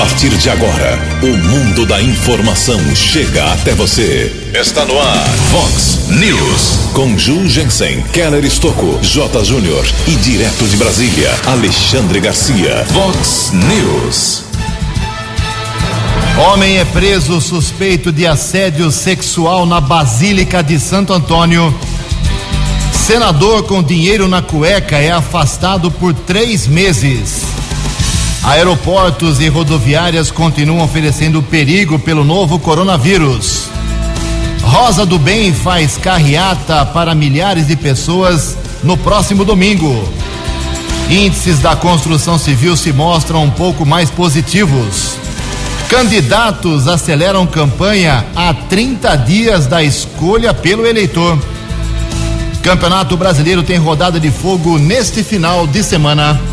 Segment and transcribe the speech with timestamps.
[0.00, 4.32] partir de agora, o mundo da informação chega até você.
[4.58, 6.90] Está no ar, Fox News.
[6.94, 9.44] Com Ju Jensen, Keller Estocco, J.
[9.44, 12.86] Júnior e direto de Brasília, Alexandre Garcia.
[12.94, 14.44] Fox News.
[16.50, 21.78] Homem é preso suspeito de assédio sexual na Basílica de Santo Antônio.
[22.90, 27.49] Senador com dinheiro na cueca é afastado por três meses.
[28.42, 33.68] Aeroportos e rodoviárias continuam oferecendo perigo pelo novo coronavírus.
[34.62, 40.08] Rosa do Bem faz carreata para milhares de pessoas no próximo domingo.
[41.10, 45.16] Índices da construção civil se mostram um pouco mais positivos.
[45.90, 51.38] Candidatos aceleram campanha a 30 dias da escolha pelo eleitor.
[52.62, 56.49] Campeonato Brasileiro tem rodada de fogo neste final de semana.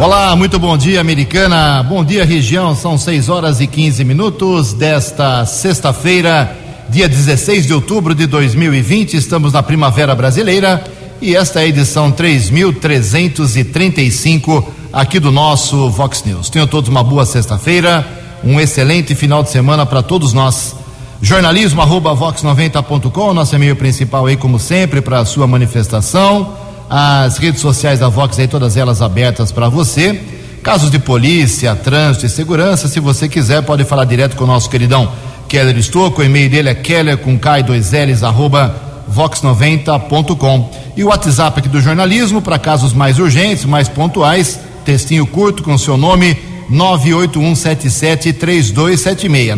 [0.00, 1.82] Olá, muito bom dia, americana.
[1.82, 2.72] Bom dia, região.
[2.72, 6.56] São 6 horas e 15 minutos desta sexta-feira,
[6.88, 9.16] dia 16 de outubro de 2020.
[9.16, 10.84] Estamos na Primavera Brasileira
[11.20, 16.48] e esta é a edição 3335 aqui do nosso Vox News.
[16.48, 18.06] Tenham todos uma boa sexta-feira,
[18.44, 20.76] um excelente final de semana para todos nós.
[21.20, 27.60] Jornalismo arroba vox90.com, nosso e-mail principal aí, como sempre, para a sua manifestação as redes
[27.60, 30.20] sociais da Vox aí, todas elas abertas para você.
[30.62, 34.68] Casos de polícia, trânsito e segurança, se você quiser, pode falar direto com o nosso
[34.68, 35.10] queridão
[35.48, 36.20] Keller Estouco.
[36.20, 38.74] O e-mail dele é keller com K 2 L's, arroba
[39.14, 40.70] vox90.com.
[40.96, 45.78] E o WhatsApp aqui do jornalismo, para casos mais urgentes, mais pontuais, textinho curto com
[45.78, 46.36] seu nome,
[46.70, 49.56] 981773276.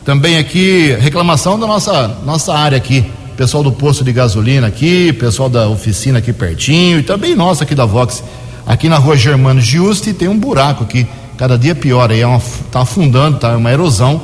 [0.07, 3.05] Também aqui, reclamação da nossa, nossa área aqui,
[3.37, 7.75] pessoal do posto de gasolina aqui, pessoal da oficina aqui pertinho e também nossa aqui
[7.75, 8.25] da Vox
[8.67, 11.07] Aqui na rua Germano Giusti tem um buraco aqui,
[11.37, 12.41] cada dia pior, aí é uma,
[12.71, 14.23] tá afundando, tá uma erosão.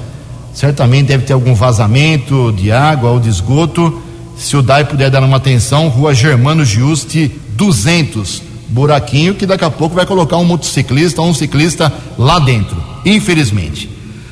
[0.54, 4.02] Certamente deve ter algum vazamento de água ou de esgoto.
[4.36, 9.70] Se o DAI puder dar uma atenção, rua Germano Giusti 200, buraquinho que daqui a
[9.70, 13.90] pouco vai colocar um motociclista ou um ciclista lá dentro, infelizmente.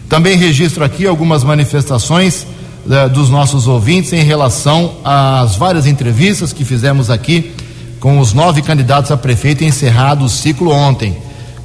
[0.09, 2.47] Também registro aqui algumas manifestações
[2.87, 7.53] uh, dos nossos ouvintes em relação às várias entrevistas que fizemos aqui
[8.01, 11.16] com os nove candidatos a prefeito encerrado o ciclo ontem,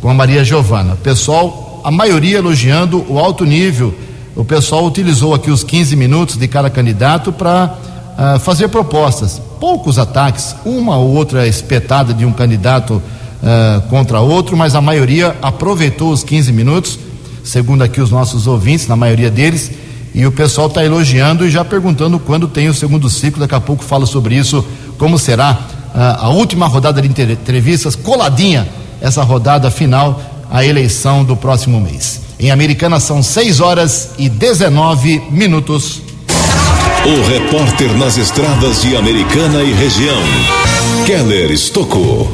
[0.01, 0.95] com a Maria Giovana.
[0.95, 3.93] Pessoal, a maioria elogiando o alto nível.
[4.35, 9.41] O pessoal utilizou aqui os 15 minutos de cada candidato para uh, ah, fazer propostas.
[9.59, 15.35] Poucos ataques, uma ou outra espetada de um candidato uh, contra outro, mas a maioria
[15.41, 16.97] aproveitou os 15 minutos,
[17.43, 19.71] segundo aqui os nossos ouvintes, na maioria deles,
[20.13, 23.41] e o pessoal está elogiando e já perguntando quando tem o segundo ciclo.
[23.41, 24.65] Daqui a pouco fala sobre isso,
[24.97, 25.59] como será
[25.93, 28.67] a, a última rodada de entrevistas, coladinha
[29.01, 32.21] essa rodada final, a eleição do próximo mês.
[32.39, 36.01] Em Americana são 6 horas e 19 minutos.
[37.03, 40.21] O repórter nas estradas de Americana e região,
[41.05, 42.31] Keller Estocou.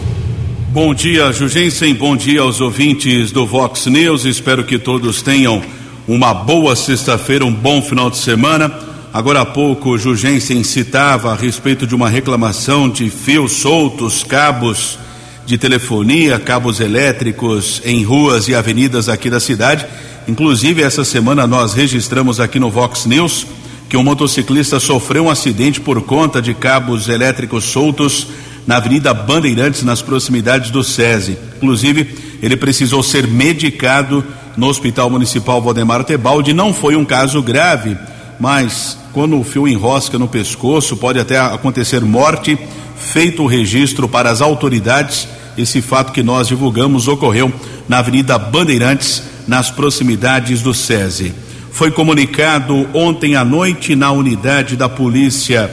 [0.69, 1.95] Bom dia, Jugensen.
[1.95, 4.25] Bom dia aos ouvintes do Vox News.
[4.25, 5.61] Espero que todos tenham
[6.07, 8.71] uma boa sexta-feira, um bom final de semana.
[9.13, 14.99] Agora há pouco, Jugensen citava a respeito de uma reclamação de fios soltos, cabos
[15.45, 19.85] de telefonia, cabos elétricos em ruas e avenidas aqui da cidade.
[20.27, 23.47] Inclusive, essa semana nós registramos aqui no Vox News
[23.87, 28.27] que um motociclista sofreu um acidente por conta de cabos elétricos soltos
[28.67, 31.37] na Avenida Bandeirantes, nas proximidades do SESI.
[31.55, 34.21] Inclusive, ele precisou ser medicado
[34.57, 36.53] no Hospital Municipal Valdemar Tebaldi.
[36.53, 37.97] Não foi um caso grave,
[38.39, 42.57] mas quando o fio enrosca no pescoço, pode até acontecer morte.
[42.97, 47.51] Feito o registro para as autoridades, esse fato que nós divulgamos ocorreu
[47.87, 51.33] na Avenida Bandeirantes, nas proximidades do SESI.
[51.71, 55.71] Foi comunicado ontem à noite na unidade da Polícia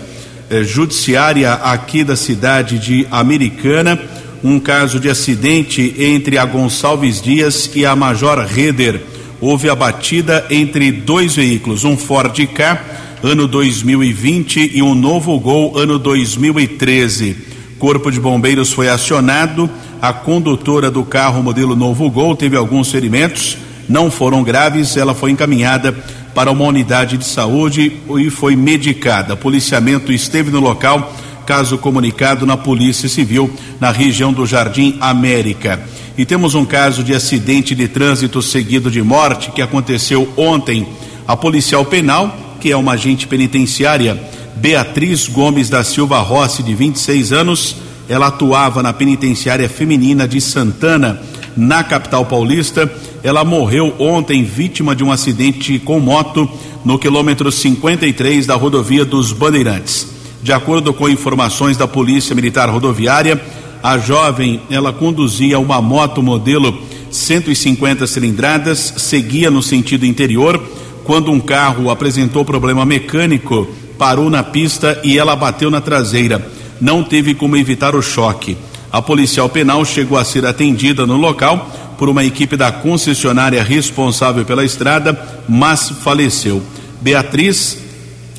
[0.50, 3.99] eh, Judiciária aqui da cidade de Americana
[4.44, 9.00] um caso de acidente entre a Gonçalves Dias e a Major Reder.
[9.41, 12.81] Houve a batida entre dois veículos, um Ford K,
[13.23, 17.37] ano 2020, e um novo Gol, ano 2013.
[17.79, 19.69] Corpo de Bombeiros foi acionado.
[20.01, 23.57] A condutora do carro modelo Novo Gol teve alguns ferimentos
[23.89, 25.93] não foram graves, ela foi encaminhada
[26.35, 29.37] para uma unidade de saúde e foi medicada.
[29.37, 31.15] Policiamento esteve no local,
[31.47, 35.81] caso comunicado na Polícia Civil, na região do Jardim América.
[36.16, 40.87] E temos um caso de acidente de trânsito seguido de morte que aconteceu ontem.
[41.26, 44.20] A policial penal, que é uma agente penitenciária,
[44.56, 47.76] Beatriz Gomes da Silva Rossi, de 26 anos,
[48.08, 51.20] ela atuava na penitenciária feminina de Santana,
[51.56, 52.90] na capital paulista
[53.25, 56.46] ela morreu ontem vítima de um acidente com moto
[56.84, 60.06] no quilômetro 53 da rodovia dos Bandeirantes.
[60.43, 63.43] De acordo com informações da Polícia Militar Rodoviária,
[63.85, 66.75] a jovem ela conduzia uma moto modelo
[67.11, 70.59] 150 cilindradas, seguia no sentido interior
[71.05, 76.51] quando um carro apresentou problema mecânico, parou na pista e ela bateu na traseira.
[76.81, 78.57] Não teve como evitar o choque.
[78.91, 84.47] A policial penal chegou a ser atendida no local por uma equipe da concessionária responsável
[84.47, 86.63] pela estrada, mas faleceu.
[87.03, 87.85] Beatriz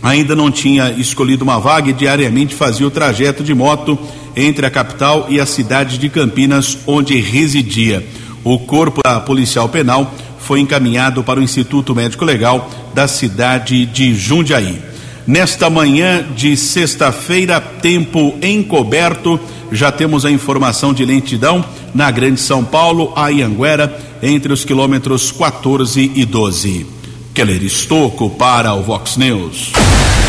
[0.02, 3.98] ainda não tinha escolhido uma vaga e diariamente fazia o trajeto de moto
[4.36, 8.06] entre a capital e a cidade de Campinas, onde residia.
[8.44, 14.14] O corpo da policial penal foi encaminhado para o Instituto Médico Legal da cidade de
[14.14, 14.80] Jundiaí.
[15.26, 19.40] Nesta manhã de sexta-feira, tempo encoberto,
[19.72, 21.66] já temos a informação de lentidão
[21.96, 26.86] na Grande São Paulo, a Ianguera, entre os quilômetros 14 e 12.
[27.34, 29.74] Keller Estocco para o Vox News.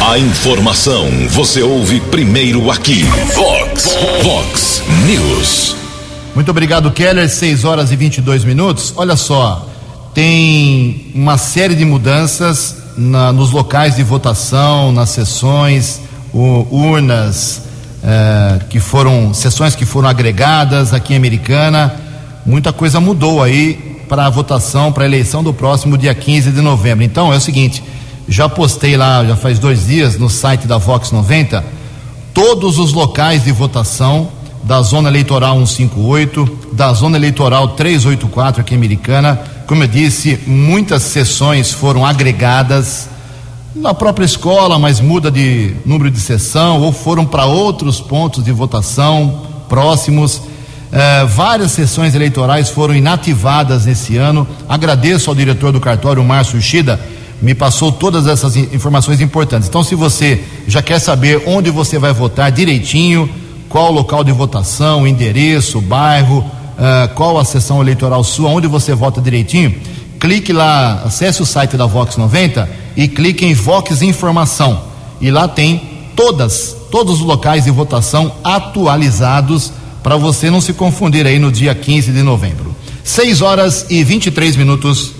[0.00, 3.02] A informação você ouve primeiro aqui.
[3.34, 5.74] Vox, Vox News.
[6.34, 7.28] Muito obrigado, Keller.
[7.28, 8.92] 6 horas e 22 minutos.
[8.96, 9.68] Olha só,
[10.14, 16.00] tem uma série de mudanças na, nos locais de votação, nas sessões,
[16.32, 17.62] o, urnas,
[18.04, 21.94] é, que foram sessões que foram agregadas aqui em Americana.
[22.44, 26.60] Muita coisa mudou aí para a votação, para a eleição do próximo dia 15 de
[26.60, 27.02] novembro.
[27.02, 27.82] Então é o seguinte,
[28.28, 31.64] já postei lá, já faz dois dias, no site da Vox 90,
[32.34, 34.28] todos os locais de votação
[34.64, 39.40] da zona eleitoral 158, da zona eleitoral 384 aqui Americana.
[39.66, 43.08] Como eu disse, muitas sessões foram agregadas
[43.76, 48.50] na própria escola, mas muda de número de sessão, ou foram para outros pontos de
[48.50, 50.42] votação próximos.
[50.90, 54.48] Eh, várias sessões eleitorais foram inativadas nesse ano.
[54.68, 56.98] Agradeço ao diretor do cartório, Márcio Uchida,
[57.40, 59.68] me passou todas essas informações importantes.
[59.68, 63.28] Então, se você já quer saber onde você vai votar direitinho,
[63.68, 68.94] qual o local de votação, endereço, bairro, uh, qual a sessão eleitoral sua, onde você
[68.94, 69.74] vota direitinho,
[70.18, 74.82] clique lá, acesse o site da Vox 90 e clique em Vox Informação.
[75.20, 75.82] E lá tem
[76.14, 81.74] todas, todos os locais de votação atualizados para você não se confundir aí no dia
[81.74, 82.74] 15 de novembro.
[83.04, 85.15] 6 horas e 23 minutos.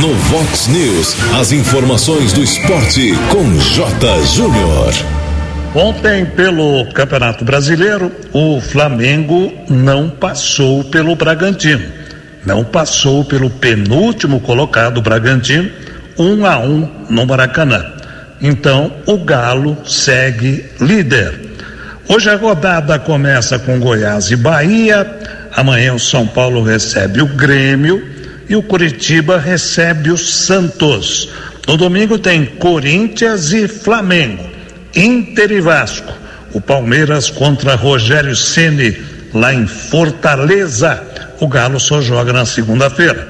[0.00, 4.22] No Vox News, as informações do esporte com J.
[4.34, 4.92] Júnior.
[5.74, 12.04] Ontem, pelo Campeonato Brasileiro, o Flamengo não passou pelo Bragantino
[12.44, 15.70] não passou pelo penúltimo colocado, Bragantino,
[16.18, 17.92] um a um no Maracanã.
[18.40, 21.40] Então, o Galo segue líder.
[22.06, 25.06] Hoje a rodada começa com Goiás e Bahia.
[25.56, 28.13] Amanhã o São Paulo recebe o Grêmio
[28.48, 31.30] e o Curitiba recebe o Santos.
[31.66, 34.44] No domingo tem Corinthians e Flamengo,
[34.94, 36.12] Inter e Vasco.
[36.52, 38.96] O Palmeiras contra Rogério Ceni
[39.32, 41.02] lá em Fortaleza.
[41.40, 43.28] O Galo só joga na segunda-feira.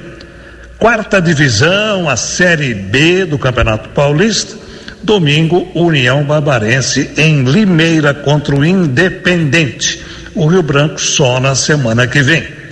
[0.79, 4.57] Quarta divisão, a Série B do Campeonato Paulista.
[5.03, 10.03] Domingo, União Barbarense em Limeira contra o Independente.
[10.35, 12.64] O Rio Branco só na semana que vem.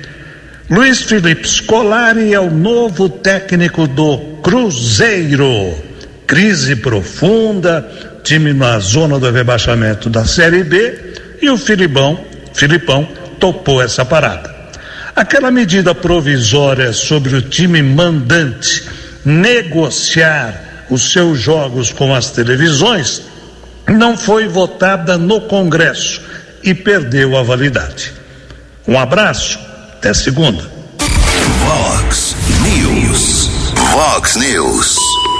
[0.72, 5.74] Luiz Felipe Scolari é o novo técnico do Cruzeiro.
[6.26, 7.86] Crise profunda,
[8.24, 12.18] time na zona do rebaixamento da Série B e o Filipão,
[12.54, 13.06] Filipão
[13.38, 14.50] topou essa parada.
[15.14, 18.82] Aquela medida provisória sobre o time mandante
[19.26, 23.20] negociar os seus jogos com as televisões
[23.86, 26.22] não foi votada no Congresso
[26.62, 28.10] e perdeu a validade.
[28.88, 29.71] Um abraço,
[30.02, 30.68] até segunda.
[31.60, 33.48] Vox News.
[33.92, 34.96] Vox News.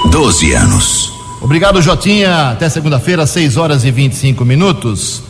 [0.09, 1.11] 12 anos.
[1.41, 2.51] Obrigado, Jotinha.
[2.51, 5.21] Até segunda-feira, 6 horas e 25 minutos.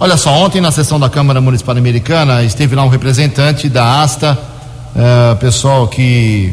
[0.00, 4.36] Olha só, ontem na sessão da Câmara Municipal Americana esteve lá um representante da ASTA,
[4.96, 6.52] uh, pessoal que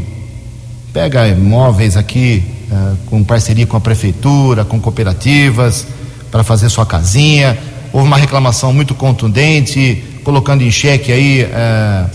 [0.94, 5.88] pega imóveis aqui uh, com parceria com a prefeitura, com cooperativas,
[6.30, 7.58] para fazer sua casinha.
[7.92, 12.10] Houve uma reclamação muito contundente, colocando em xeque aí uh,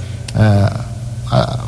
[1.30, 1.60] a,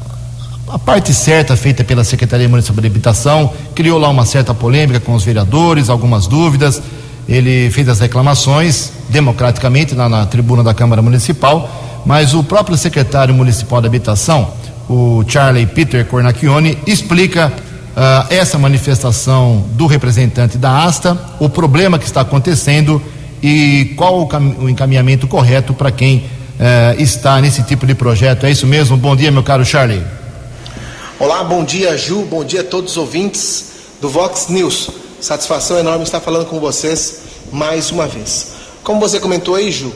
[0.68, 5.14] a parte certa feita pela Secretaria Municipal de Habitação, criou lá uma certa polêmica com
[5.14, 6.82] os vereadores, algumas dúvidas.
[7.28, 13.34] Ele fez as reclamações democraticamente na, na, tribuna da Câmara Municipal, mas o próprio secretário
[13.34, 14.52] municipal de habitação,
[14.88, 17.52] o Charlie Peter Cornacchione, explica
[17.96, 23.02] uh, essa manifestação do representante da ASTA, o problema que está acontecendo
[23.48, 28.44] e qual o, encaminhamento correto para quem uh, está nesse tipo de projeto.
[28.44, 28.96] É isso mesmo?
[28.96, 30.02] Bom dia, meu caro Charlie.
[31.16, 33.66] Olá, bom dia, Ju, bom dia a todos os ouvintes
[34.00, 34.90] do Vox News.
[35.20, 37.20] Satisfação enorme estar falando com vocês
[37.52, 38.48] mais uma vez.
[38.82, 39.94] Como você comentou aí, Ju,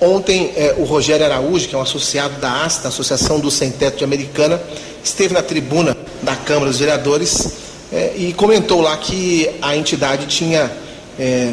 [0.00, 3.98] ontem é, o Rogério Araújo, que é um associado da ASTA, Associação do Sem Teto
[3.98, 4.60] de Americana,
[5.04, 7.52] esteve na tribuna da Câmara dos Vereadores
[7.92, 10.68] é, e comentou lá que a entidade tinha
[11.16, 11.52] é,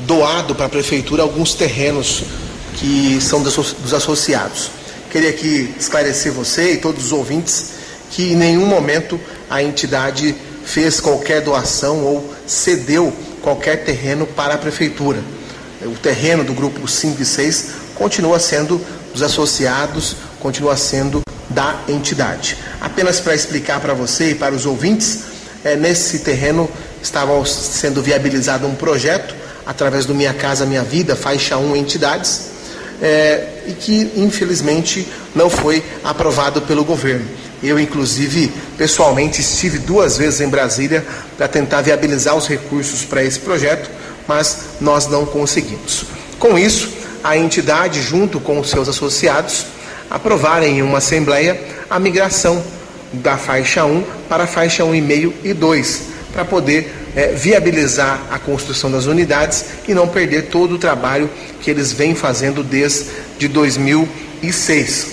[0.00, 2.24] doado para a prefeitura alguns terrenos
[2.76, 4.70] que são dos associados.
[5.10, 7.70] Queria aqui esclarecer você e todos os ouvintes
[8.10, 10.34] que em nenhum momento a entidade
[10.64, 15.22] fez qualquer doação ou cedeu qualquer terreno para a prefeitura.
[15.82, 18.80] O terreno do grupo 5 e 6 continua sendo
[19.12, 22.56] dos associados, continua sendo da entidade.
[22.80, 25.20] Apenas para explicar para você e para os ouvintes,
[25.62, 26.68] é, nesse terreno
[27.02, 29.34] estava sendo viabilizado um projeto
[29.66, 32.50] através do Minha Casa Minha Vida, faixa 1 entidades,
[33.00, 37.26] é, e que infelizmente não foi aprovado pelo governo.
[37.62, 41.04] Eu, inclusive, pessoalmente estive duas vezes em Brasília
[41.36, 43.90] para tentar viabilizar os recursos para esse projeto,
[44.28, 46.04] mas nós não conseguimos.
[46.38, 46.90] Com isso,
[47.22, 49.64] a entidade, junto com os seus associados,
[50.10, 52.62] aprovaram em uma assembleia a migração
[53.14, 56.02] da faixa 1 para a faixa 1,5 e 2,
[56.32, 61.30] para poder é, viabilizar a construção das unidades e não perder todo o trabalho
[61.60, 65.08] que eles vêm fazendo desde 2006.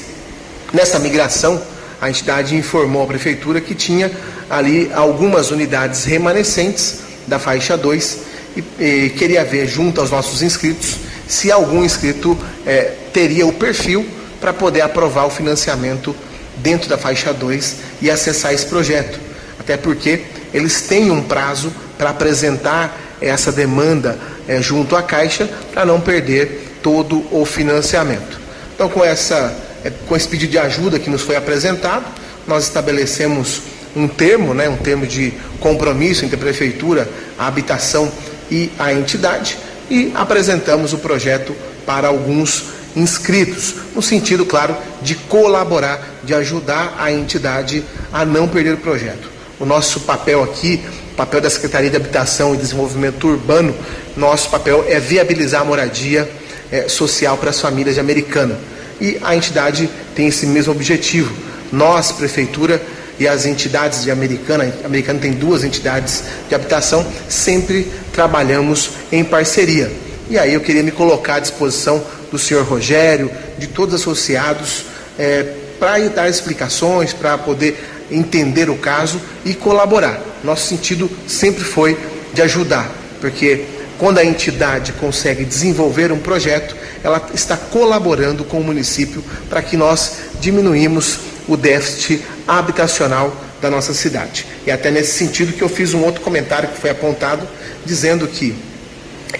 [0.73, 1.61] Nessa migração,
[1.99, 4.11] a entidade informou à prefeitura que tinha
[4.49, 8.17] ali algumas unidades remanescentes da faixa 2
[8.57, 14.05] e, e queria ver junto aos nossos inscritos se algum inscrito é, teria o perfil
[14.39, 16.15] para poder aprovar o financiamento
[16.57, 19.19] dentro da faixa 2 e acessar esse projeto.
[19.59, 20.21] Até porque
[20.53, 24.17] eles têm um prazo para apresentar essa demanda
[24.47, 28.39] é, junto à Caixa para não perder todo o financiamento.
[28.73, 32.05] Então, com essa é, com esse pedido de ajuda que nos foi apresentado,
[32.47, 33.61] nós estabelecemos
[33.95, 38.11] um termo, né, um termo de compromisso entre a prefeitura, a habitação
[38.49, 41.55] e a entidade e apresentamos o projeto
[41.85, 42.63] para alguns
[42.95, 49.29] inscritos, no sentido, claro, de colaborar, de ajudar a entidade a não perder o projeto.
[49.59, 50.83] O nosso papel aqui,
[51.21, 53.75] papel da Secretaria de Habitação e Desenvolvimento Urbano,
[54.17, 56.27] nosso papel é viabilizar a moradia
[56.71, 58.57] é, social para as famílias de Americana
[58.99, 61.31] e a entidade tem esse mesmo objetivo.
[61.71, 62.81] Nós, prefeitura
[63.19, 69.23] e as entidades de Americana, a Americana tem duas entidades de habitação, sempre trabalhamos em
[69.23, 69.91] parceria.
[70.27, 74.85] E aí eu queria me colocar à disposição do senhor Rogério, de todos os associados,
[75.19, 75.45] é,
[75.81, 80.21] para dar explicações, para poder entender o caso e colaborar.
[80.43, 81.97] Nosso sentido sempre foi
[82.35, 82.87] de ajudar,
[83.19, 83.65] porque
[83.97, 89.75] quando a entidade consegue desenvolver um projeto, ela está colaborando com o município para que
[89.75, 94.45] nós diminuímos o déficit habitacional da nossa cidade.
[94.67, 97.47] E até nesse sentido que eu fiz um outro comentário que foi apontado,
[97.83, 98.55] dizendo que,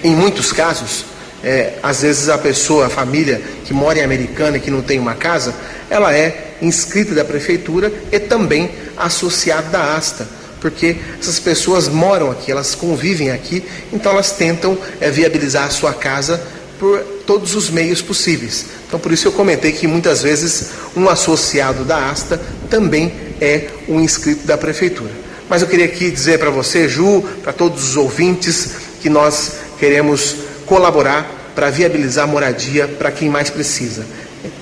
[0.02, 1.04] em muitos casos,
[1.44, 4.98] é, às vezes a pessoa, a família que mora em Americana e que não tem
[4.98, 5.54] uma casa,
[5.92, 10.26] ela é inscrita da prefeitura e também associada da asta,
[10.58, 15.92] porque essas pessoas moram aqui, elas convivem aqui, então elas tentam é, viabilizar a sua
[15.92, 16.42] casa
[16.78, 18.64] por todos os meios possíveis.
[18.88, 24.00] Então por isso eu comentei que muitas vezes um associado da asta também é um
[24.00, 25.12] inscrito da prefeitura.
[25.46, 28.70] Mas eu queria aqui dizer para você, Ju, para todos os ouvintes,
[29.02, 34.06] que nós queremos colaborar para viabilizar moradia para quem mais precisa.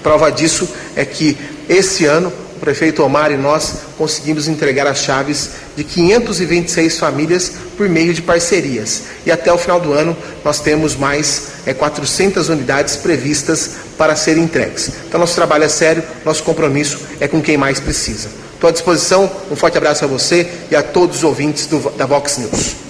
[0.02, 1.36] Prova disso é que
[1.68, 7.88] esse ano o prefeito Omar e nós conseguimos entregar as chaves de 526 famílias por
[7.88, 9.04] meio de parcerias.
[9.24, 14.44] E até o final do ano nós temos mais é, 400 unidades previstas para serem
[14.44, 14.90] entregues.
[15.08, 18.28] Então nosso trabalho é sério, nosso compromisso é com quem mais precisa.
[18.52, 22.04] Estou à disposição, um forte abraço a você e a todos os ouvintes do, da
[22.04, 22.89] Vox News.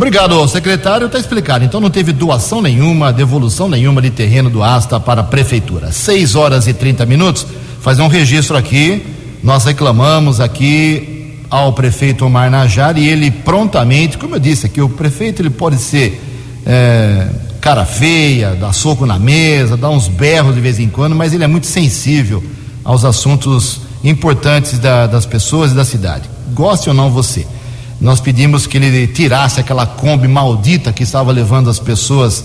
[0.00, 1.08] Obrigado, secretário.
[1.08, 1.62] Está explicado.
[1.62, 5.92] Então não teve doação nenhuma, devolução nenhuma de terreno do Asta para a prefeitura.
[5.92, 7.46] 6 horas e 30 minutos.
[7.82, 9.04] Fazer um registro aqui.
[9.42, 14.88] Nós reclamamos aqui ao prefeito Omar Najar e ele prontamente, como eu disse aqui, o
[14.88, 16.18] prefeito ele pode ser
[16.64, 17.28] é,
[17.60, 21.44] cara feia, dar soco na mesa, dar uns berros de vez em quando, mas ele
[21.44, 22.42] é muito sensível
[22.82, 26.22] aos assuntos importantes da, das pessoas e da cidade.
[26.54, 27.46] Goste ou não você
[28.00, 32.44] nós pedimos que ele tirasse aquela Kombi maldita que estava levando as pessoas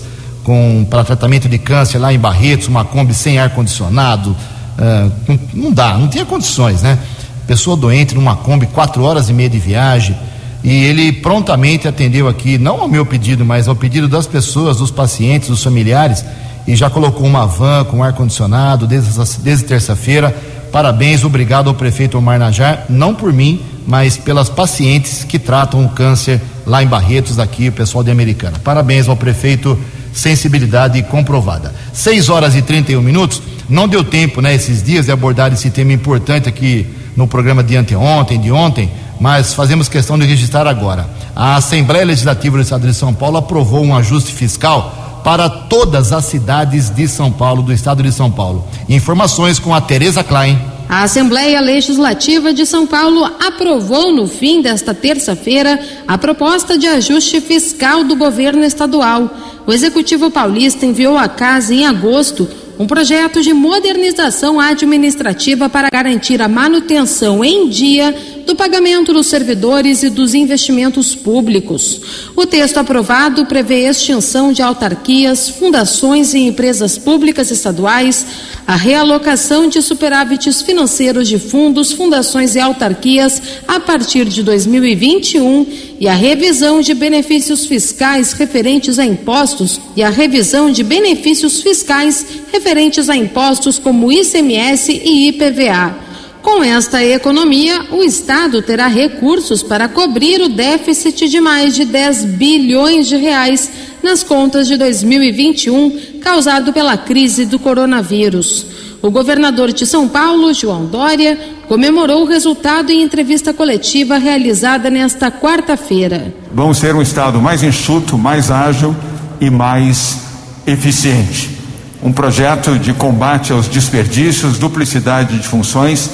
[0.90, 4.36] para tratamento de câncer lá em Barretos, uma Kombi sem ar condicionado.
[4.78, 6.98] Uh, não dá, não tinha condições, né?
[7.46, 10.16] Pessoa doente numa Kombi, quatro horas e meia de viagem.
[10.62, 14.90] E ele prontamente atendeu aqui, não ao meu pedido, mas ao pedido das pessoas, dos
[14.90, 16.24] pacientes, dos familiares,
[16.66, 19.10] e já colocou uma van com ar condicionado desde,
[19.42, 20.36] desde terça-feira.
[20.70, 25.88] Parabéns, obrigado ao prefeito Omar Najar, não por mim, mas pelas pacientes que tratam o
[25.88, 28.58] câncer lá em Barretos, aqui, o pessoal de Americana.
[28.62, 29.78] Parabéns ao prefeito,
[30.12, 31.72] sensibilidade comprovada.
[31.92, 33.40] 6 horas e 31 minutos.
[33.68, 37.76] Não deu tempo, né, esses dias, de abordar esse tema importante aqui no programa de
[37.76, 41.08] anteontem, de ontem, mas fazemos questão de registrar agora.
[41.34, 46.24] A Assembleia Legislativa do Estado de São Paulo aprovou um ajuste fiscal para todas as
[46.26, 48.66] cidades de São Paulo, do Estado de São Paulo.
[48.88, 50.56] Informações com a Tereza Klein.
[50.88, 57.40] A Assembleia Legislativa de São Paulo aprovou no fim desta terça-feira a proposta de ajuste
[57.40, 59.28] fiscal do governo estadual.
[59.66, 66.42] O Executivo Paulista enviou à casa em agosto um projeto de modernização administrativa para garantir
[66.42, 68.14] a manutenção em dia
[68.46, 72.30] do pagamento dos servidores e dos investimentos públicos.
[72.36, 78.26] O texto aprovado prevê extinção de autarquias, fundações e empresas públicas estaduais,
[78.66, 85.66] a realocação de superávites financeiros de fundos, fundações e autarquias a partir de 2021
[86.00, 92.26] e a revisão de benefícios fiscais referentes a impostos e a revisão de benefícios fiscais
[92.52, 96.05] referentes a impostos como ICMS e IPVA.
[96.46, 102.24] Com esta economia, o Estado terá recursos para cobrir o déficit de mais de 10
[102.24, 103.68] bilhões de reais
[104.00, 108.64] nas contas de 2021 causado pela crise do coronavírus.
[109.02, 115.32] O governador de São Paulo, João Dória, comemorou o resultado em entrevista coletiva realizada nesta
[115.32, 116.32] quarta-feira.
[116.54, 118.94] Vamos ter um Estado mais enxuto, mais ágil
[119.40, 120.20] e mais
[120.64, 121.56] eficiente.
[122.00, 126.08] Um projeto de combate aos desperdícios, duplicidade de funções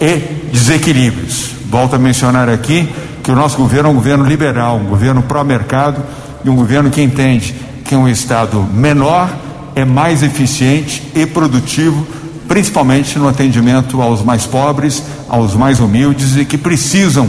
[0.00, 1.52] e desequilíbrios.
[1.68, 2.88] Volto a mencionar aqui
[3.22, 6.02] que o nosso governo é um governo liberal, um governo pró-mercado
[6.44, 7.54] e um governo que entende
[7.84, 9.28] que um Estado menor
[9.74, 12.06] é mais eficiente e produtivo,
[12.48, 17.28] principalmente no atendimento aos mais pobres, aos mais humildes e que precisam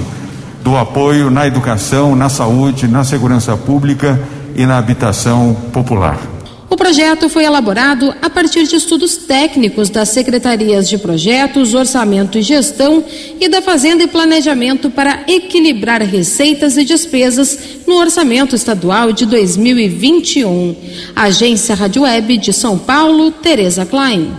[0.63, 4.19] do apoio na educação, na saúde, na segurança pública
[4.55, 6.36] e na habitação popular.
[6.69, 12.41] O projeto foi elaborado a partir de estudos técnicos das secretarias de projetos, orçamento e
[12.41, 13.03] gestão
[13.39, 20.75] e da Fazenda e Planejamento para equilibrar receitas e despesas no orçamento estadual de 2021.
[21.15, 24.29] Agência Rádio Web de São Paulo, Tereza Klein.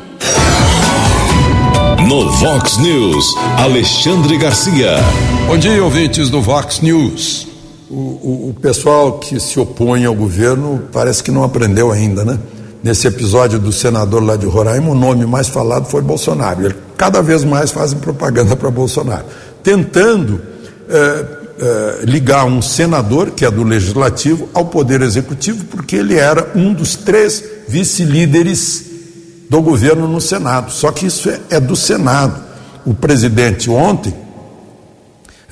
[2.06, 3.24] No Vox News,
[3.58, 4.96] Alexandre Garcia.
[5.46, 7.47] Bom dia, ouvintes do Vox News.
[7.90, 12.38] O, o, pessoal que se opõe ao governo parece que não aprendeu ainda, né?
[12.82, 16.66] Nesse episódio do senador lá de Roraima, o nome mais falado foi Bolsonaro.
[16.66, 19.24] Ele, cada vez mais fazem propaganda para Bolsonaro,
[19.62, 20.40] tentando
[20.86, 21.24] é,
[21.60, 26.74] é, ligar um senador, que é do legislativo, ao poder executivo, porque ele era um
[26.74, 28.84] dos três vice-líderes
[29.48, 30.70] do governo no Senado.
[30.70, 32.38] Só que isso é, é do Senado.
[32.84, 34.14] O presidente ontem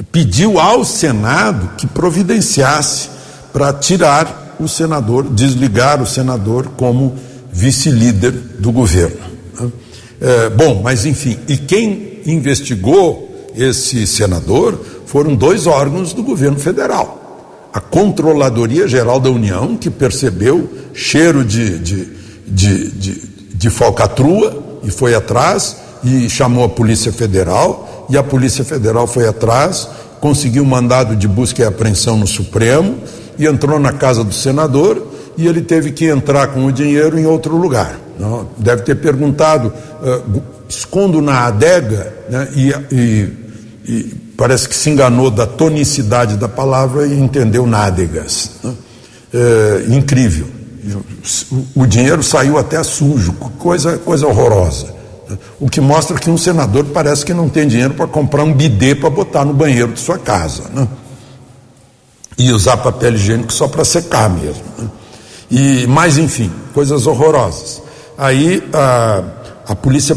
[0.05, 3.09] pediu ao Senado que providenciasse
[3.53, 7.15] para tirar o senador, desligar o senador como
[7.53, 9.17] vice-líder do governo.
[9.59, 9.73] Né?
[10.21, 17.71] É, bom, mas enfim, e quem investigou esse senador foram dois órgãos do governo federal.
[17.73, 22.09] A Controladoria Geral da União, que percebeu cheiro de, de,
[22.47, 23.23] de, de,
[23.55, 29.27] de falcatrua e foi atrás e chamou a Polícia Federal, e a Polícia Federal foi
[29.27, 29.89] atrás,
[30.21, 32.99] conseguiu um mandado de busca e apreensão no Supremo
[33.39, 37.27] e entrou na casa do senador e ele teve que entrar com o dinheiro em
[37.27, 37.99] outro lugar.
[38.19, 38.49] Não?
[38.57, 42.49] Deve ter perguntado, uh, escondo na adega, né?
[42.55, 43.33] e, e,
[43.87, 44.03] e,
[44.37, 48.53] parece que se enganou da tonicidade da palavra e entendeu nádegas.
[49.35, 50.47] É, incrível.
[51.51, 54.96] O, o dinheiro saiu até sujo, coisa, coisa horrorosa.
[55.59, 58.95] O que mostra que um senador parece que não tem dinheiro para comprar um bidê
[58.95, 60.65] para botar no banheiro de sua casa.
[60.73, 60.87] Né?
[62.39, 64.63] E usar papel higiênico só para secar mesmo.
[64.79, 64.89] Né?
[65.51, 67.83] E, mas, enfim, coisas horrorosas.
[68.19, 69.23] Aí a,
[69.69, 70.17] a polícia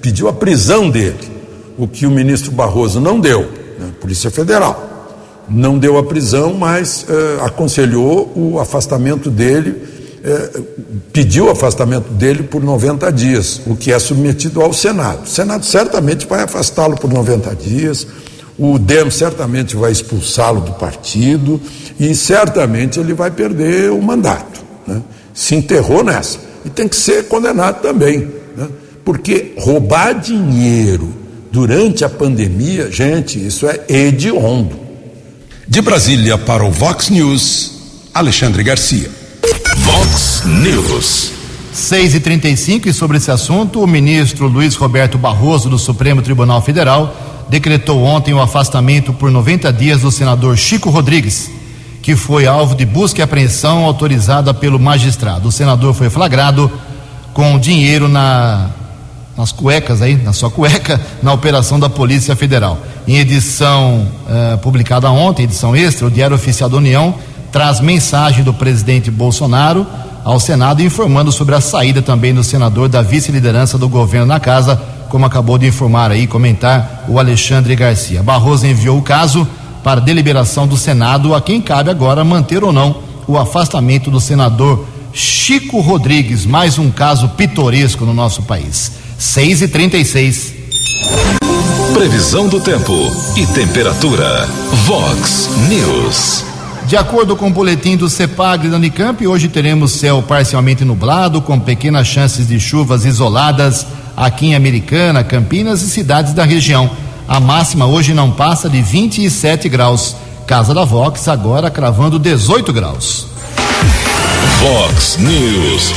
[0.00, 1.30] pediu a prisão dele,
[1.78, 3.42] o que o ministro Barroso não deu,
[3.78, 3.90] né?
[4.00, 4.90] Polícia Federal.
[5.48, 9.91] Não deu a prisão, mas eh, aconselhou o afastamento dele,
[10.24, 10.60] eh,
[11.12, 15.24] pediu o afastamento dele por 90 dias, o que é submetido ao Senado.
[15.24, 18.06] O Senado certamente vai afastá-lo por 90 dias,
[18.56, 21.60] o DEM certamente vai expulsá-lo do partido
[21.98, 24.60] e certamente ele vai perder o mandato.
[24.86, 25.02] Né?
[25.34, 26.38] Se enterrou nessa.
[26.64, 28.28] E tem que ser condenado também.
[28.56, 28.68] Né?
[29.04, 31.12] Porque roubar dinheiro
[31.50, 34.78] durante a pandemia, gente, isso é hediondo.
[35.66, 37.72] De Brasília para o Vox News,
[38.14, 39.21] Alexandre Garcia.
[39.76, 41.32] Vox News.
[41.72, 46.60] 6 e 35 e sobre esse assunto, o ministro Luiz Roberto Barroso, do Supremo Tribunal
[46.60, 47.16] Federal,
[47.48, 51.50] decretou ontem o afastamento por 90 dias do senador Chico Rodrigues
[52.02, 55.48] que foi alvo de busca e apreensão autorizada pelo magistrado.
[55.48, 56.70] O senador foi flagrado
[57.32, 58.70] com dinheiro na,
[59.36, 62.76] nas cuecas aí, na sua cueca, na operação da Polícia Federal.
[63.06, 67.14] Em edição uh, publicada ontem, edição extra, o Diário Oficial da União
[67.52, 69.86] traz mensagem do presidente Bolsonaro
[70.24, 74.80] ao Senado informando sobre a saída também do senador da vice-liderança do governo na casa,
[75.08, 78.22] como acabou de informar aí, comentar o Alexandre Garcia.
[78.22, 79.46] Barroso enviou o caso
[79.84, 84.86] para deliberação do Senado, a quem cabe agora manter ou não o afastamento do senador
[85.12, 86.46] Chico Rodrigues.
[86.46, 88.92] Mais um caso pitoresco no nosso país.
[89.18, 90.54] 6 e 36
[91.92, 92.92] Previsão do tempo
[93.36, 94.46] e temperatura.
[94.86, 96.51] Vox News.
[96.92, 101.58] De acordo com o boletim do CEPAG da Unicamp, hoje teremos céu parcialmente nublado, com
[101.58, 106.90] pequenas chances de chuvas isoladas aqui em Americana, Campinas e cidades da região.
[107.26, 110.14] A máxima hoje não passa de 27 graus.
[110.46, 113.26] Casa da Vox agora cravando 18 graus.
[114.60, 115.94] Vox News.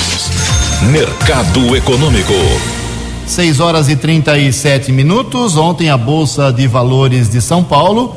[0.84, 2.32] Mercado Econômico.
[3.28, 5.58] 6 horas e 37 minutos.
[5.58, 8.16] Ontem a Bolsa de Valores de São Paulo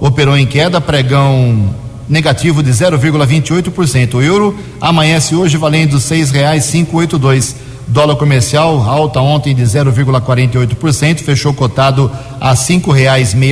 [0.00, 4.14] operou em queda, pregão negativo de 0,28%.
[4.14, 7.54] O euro amanhece hoje valendo R$ 6,582.
[7.86, 12.54] Dólar comercial alta ontem de 0,48%, fechou cotado a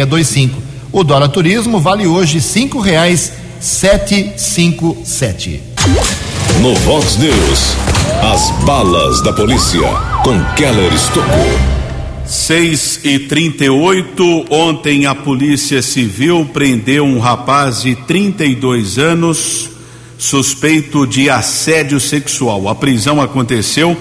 [0.07, 0.63] dois cinco.
[0.93, 2.81] O dólar turismo vale hoje cinco
[5.05, 5.61] sete.
[6.61, 7.77] No Vox News,
[8.23, 9.89] as balas da polícia
[10.23, 11.78] com Keller Estocou.
[12.29, 19.71] 6 e 38 ontem a Polícia Civil prendeu um rapaz de 32 anos
[20.19, 22.69] suspeito de assédio sexual.
[22.69, 23.97] A prisão aconteceu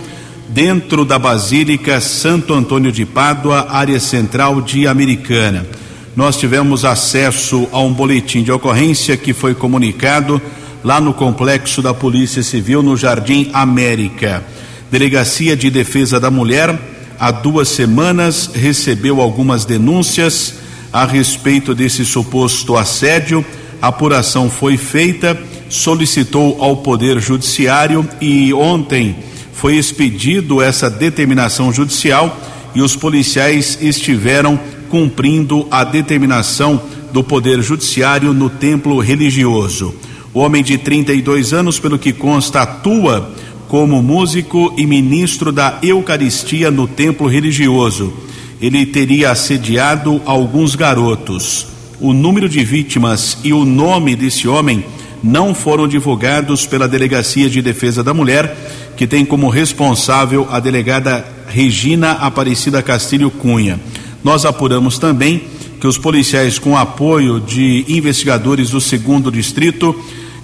[0.49, 5.65] dentro da Basílica Santo Antônio de Pádua, área central de Americana.
[6.13, 10.41] Nós tivemos acesso a um boletim de ocorrência que foi comunicado
[10.83, 14.43] lá no complexo da Polícia Civil no Jardim América.
[14.91, 20.55] Delegacia de Defesa da Mulher, há duas semanas, recebeu algumas denúncias
[20.91, 23.45] a respeito desse suposto assédio.
[23.81, 25.37] A apuração foi feita,
[25.69, 29.15] solicitou ao Poder Judiciário e ontem
[29.53, 32.39] foi expedido essa determinação judicial
[32.75, 39.95] e os policiais estiveram cumprindo a determinação do Poder Judiciário no templo religioso.
[40.33, 43.33] O homem de 32 anos, pelo que consta, atua
[43.67, 48.13] como músico e ministro da Eucaristia no templo religioso.
[48.61, 51.67] Ele teria assediado alguns garotos.
[51.99, 54.85] O número de vítimas e o nome desse homem
[55.23, 58.55] não foram divulgados pela Delegacia de Defesa da Mulher
[58.95, 63.79] que tem como responsável a delegada Regina Aparecida Castilho Cunha.
[64.23, 65.43] Nós apuramos também
[65.79, 69.95] que os policiais, com apoio de investigadores do segundo distrito,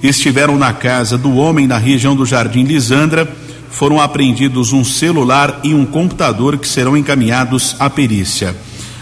[0.03, 3.25] estiveram na casa do homem na região do Jardim Lisandra.
[3.69, 8.55] Foram apreendidos um celular e um computador que serão encaminhados à perícia.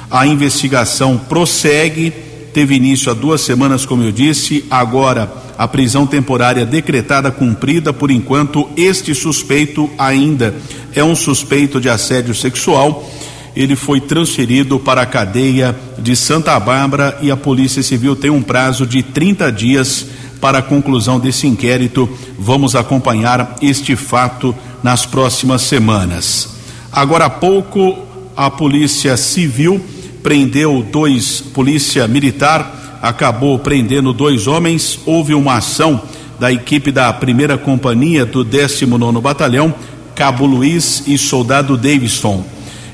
[0.09, 2.13] A investigação prossegue,
[2.53, 8.11] teve início há duas semanas, como eu disse, agora a prisão temporária decretada cumprida, por
[8.11, 10.55] enquanto, este suspeito ainda
[10.93, 13.09] é um suspeito de assédio sexual.
[13.55, 18.41] Ele foi transferido para a cadeia de Santa Bárbara e a Polícia Civil tem um
[18.41, 20.07] prazo de 30 dias
[20.39, 22.09] para a conclusão desse inquérito.
[22.39, 26.55] Vamos acompanhar este fato nas próximas semanas.
[26.91, 27.97] Agora há pouco,
[28.35, 29.81] a Polícia Civil
[30.23, 34.99] prendeu dois, Polícia Militar acabou prendendo dois homens.
[35.05, 36.01] Houve uma ação
[36.39, 39.73] da equipe da primeira companhia do 19 Batalhão,
[40.15, 42.45] Cabo Luiz e Soldado Davidson.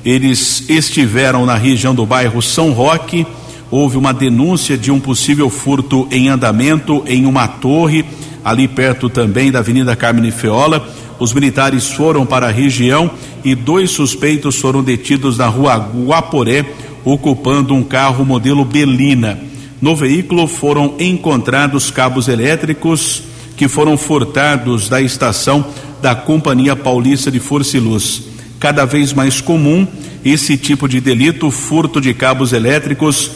[0.08, 3.28] Eles estiveram na região do bairro São Roque.
[3.70, 8.06] Houve uma denúncia de um possível furto em andamento em uma torre,
[8.41, 10.88] ali perto também da Avenida Carmen Feola.
[11.20, 13.12] Os militares foram para a região
[13.43, 16.65] e dois suspeitos foram detidos na rua Guaporé,
[17.04, 19.38] ocupando um carro modelo Belina.
[19.82, 23.24] No veículo foram encontrados cabos elétricos
[23.58, 25.65] que foram furtados da estação
[26.02, 28.27] da Companhia Paulista de Força e Luz.
[28.60, 29.88] Cada vez mais comum
[30.26, 33.32] esse tipo de delito, furto de cabos elétricos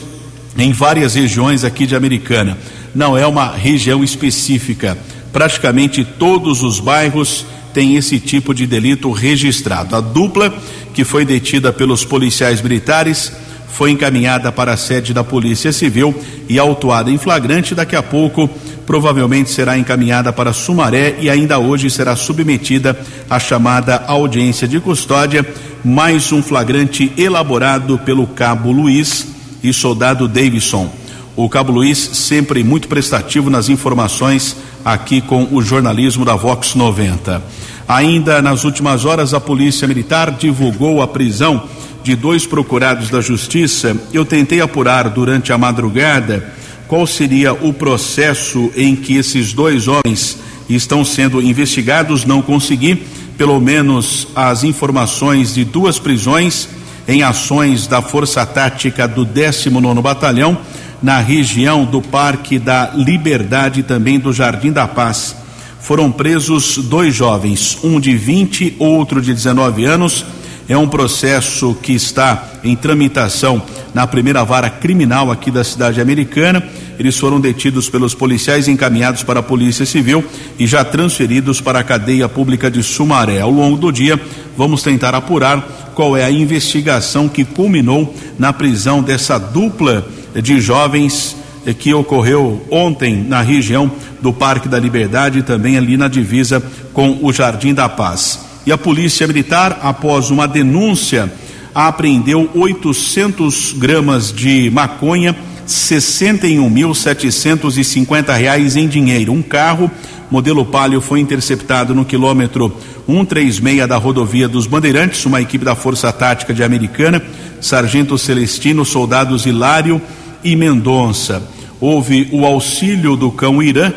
[0.57, 2.57] em várias regiões aqui de Americana.
[2.93, 4.97] Não é uma região específica.
[5.31, 9.95] Praticamente todos os bairros têm esse tipo de delito registrado.
[9.95, 10.53] A dupla
[10.93, 13.31] que foi detida pelos policiais militares
[13.71, 16.13] foi encaminhada para a sede da Polícia Civil
[16.47, 17.73] e autuada em flagrante.
[17.73, 18.49] Daqui a pouco,
[18.85, 25.45] provavelmente será encaminhada para Sumaré e ainda hoje será submetida à chamada audiência de custódia.
[25.83, 29.27] Mais um flagrante elaborado pelo Cabo Luiz
[29.63, 30.91] e soldado Davidson.
[31.35, 37.41] O Cabo Luiz sempre muito prestativo nas informações aqui com o jornalismo da Vox 90.
[37.87, 41.63] Ainda nas últimas horas, a Polícia Militar divulgou a prisão
[42.03, 46.51] de dois procurados da Justiça, eu tentei apurar durante a madrugada
[46.87, 50.37] qual seria o processo em que esses dois homens
[50.67, 52.25] estão sendo investigados.
[52.25, 53.03] Não consegui,
[53.37, 56.67] pelo menos, as informações de duas prisões
[57.07, 60.57] em ações da Força Tática do 19 Batalhão,
[61.01, 65.35] na região do Parque da Liberdade e também do Jardim da Paz.
[65.79, 70.25] Foram presos dois jovens, um de 20, outro de 19 anos
[70.71, 73.61] é um processo que está em tramitação
[73.93, 76.63] na primeira vara criminal aqui da cidade americana.
[76.97, 80.23] Eles foram detidos pelos policiais encaminhados para a Polícia Civil
[80.57, 83.41] e já transferidos para a cadeia pública de Sumaré.
[83.41, 84.17] Ao longo do dia,
[84.55, 91.35] vamos tentar apurar qual é a investigação que culminou na prisão dessa dupla de jovens
[91.79, 97.19] que ocorreu ontem na região do Parque da Liberdade e também ali na divisa com
[97.21, 101.29] o Jardim da Paz e a Polícia Militar, após uma denúncia,
[101.73, 105.35] apreendeu 800 gramas de maconha,
[105.67, 109.33] 61.750 reais em dinheiro.
[109.33, 109.89] Um carro
[110.29, 112.71] modelo Palio foi interceptado no quilômetro
[113.07, 115.25] 136 da rodovia dos Bandeirantes.
[115.25, 117.19] Uma equipe da Força Tática de Americana,
[117.59, 120.01] Sargento Celestino, soldados Hilário
[120.43, 121.41] e Mendonça.
[121.79, 123.91] Houve o auxílio do cão Irã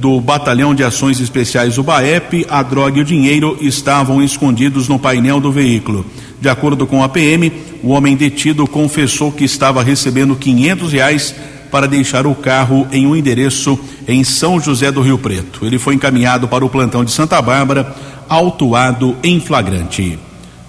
[0.00, 5.38] do Batalhão de Ações Especiais UBAEP, a droga e o dinheiro estavam escondidos no painel
[5.38, 6.06] do veículo.
[6.40, 11.34] De acordo com a PM, o homem detido confessou que estava recebendo 500 reais
[11.70, 15.66] para deixar o carro em um endereço em São José do Rio Preto.
[15.66, 17.94] Ele foi encaminhado para o plantão de Santa Bárbara,
[18.26, 20.18] autuado em flagrante.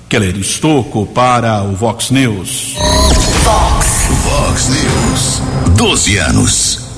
[0.10, 2.76] Keller Estocco para o Vox News.
[3.46, 5.42] Vox, Vox News.
[5.78, 6.91] 12 anos.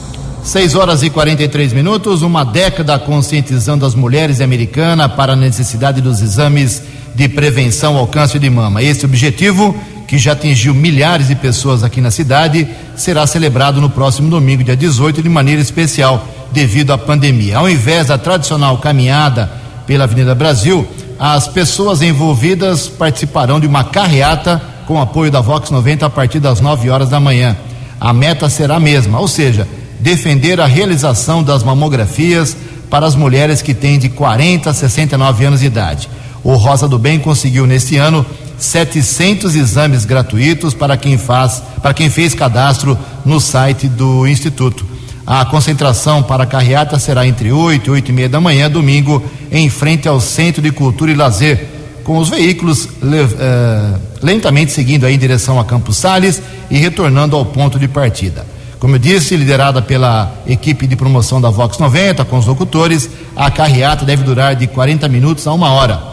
[0.44, 6.22] 6 horas e 43 minutos, uma década conscientizando as mulheres americanas para a necessidade dos
[6.22, 6.84] exames
[7.16, 8.84] de prevenção ao câncer de mama.
[8.84, 9.74] Esse objetivo,
[10.06, 14.76] que já atingiu milhares de pessoas aqui na cidade, será celebrado no próximo domingo, dia
[14.76, 17.60] 18, de maneira especial, devido à pandemia.
[17.60, 19.50] Ao invés da tradicional caminhada
[19.88, 20.86] pela Avenida Brasil,
[21.18, 26.60] as pessoas envolvidas participarão de uma carreata com apoio da Vox 90 a partir das
[26.60, 27.56] 9 horas da manhã.
[27.98, 29.66] A meta será a mesma, ou seja,
[30.04, 32.58] defender a realização das mamografias
[32.90, 36.10] para as mulheres que têm de 40 a 69 anos de idade.
[36.44, 38.26] O Rosa do Bem conseguiu neste ano
[38.58, 44.86] 700 exames gratuitos para quem faz, para quem fez cadastro no site do instituto.
[45.26, 49.24] A concentração para a carreata será entre 8 e 8 e meia da manhã, domingo,
[49.50, 51.66] em frente ao Centro de Cultura e Lazer,
[52.04, 57.80] com os veículos uh, lentamente seguindo em direção a Campos Sales e retornando ao ponto
[57.80, 58.46] de partida.
[58.84, 63.50] Como eu disse, liderada pela equipe de promoção da Vox 90, com os locutores, a
[63.50, 66.04] carreata deve durar de 40 minutos a uma hora.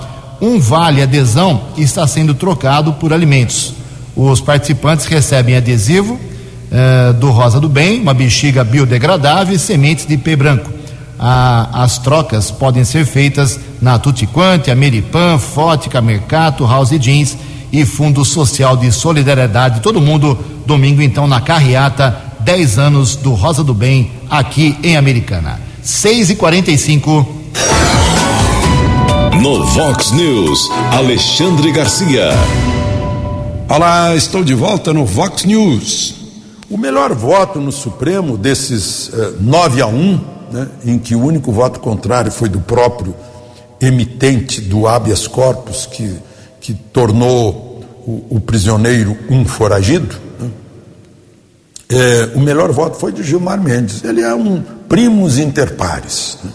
[0.41, 3.75] Um vale adesão está sendo trocado por alimentos.
[4.15, 6.17] Os participantes recebem adesivo
[6.71, 10.71] eh, do Rosa do Bem, uma bexiga biodegradável e sementes de pé branco.
[11.19, 17.37] Ah, as trocas podem ser feitas na Tutiquante, Ameripan, Fótica, Mercato, House Jeans
[17.73, 19.81] e Fundo Social de Solidariedade.
[19.81, 25.61] Todo mundo, domingo, então, na carreata, 10 anos do Rosa do Bem, aqui em Americana.
[25.83, 27.27] 6 e 45
[29.43, 32.31] No Vox News, Alexandre Garcia.
[33.69, 36.15] Olá, estou de volta no Vox News.
[36.71, 41.53] O melhor voto no Supremo desses eh, 9 a 1, né, em que o único
[41.53, 43.15] voto contrário foi do próprio
[43.81, 46.17] emitente do habeas corpus, que,
[46.61, 50.30] que tornou o, o prisioneiro um foragido,
[51.91, 54.05] é, o melhor voto foi de Gilmar Mendes.
[54.05, 56.39] Ele é um primus inter pares.
[56.43, 56.51] Né?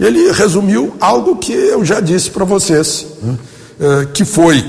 [0.00, 3.36] Ele resumiu algo que eu já disse para vocês, né?
[3.80, 4.64] é, que foi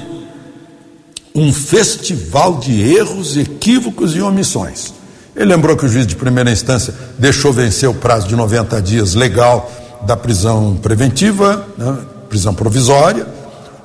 [1.34, 4.94] um festival de erros, equívocos e omissões.
[5.36, 9.14] Ele lembrou que o juiz de primeira instância deixou vencer o prazo de 90 dias
[9.14, 9.72] legal
[10.06, 13.26] da prisão preventiva, né, prisão provisória.